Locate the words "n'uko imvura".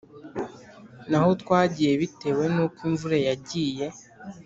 2.53-3.17